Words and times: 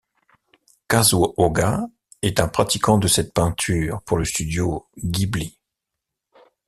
Kazuo 0.89 1.35
Oga 1.37 1.87
est 2.23 2.39
un 2.39 2.47
pratiquant 2.47 2.97
de 2.97 3.07
cette 3.07 3.35
peinture 3.35 4.01
pour 4.01 4.17
le 4.17 4.25
studio 4.25 4.87
Ghibli. 4.97 5.59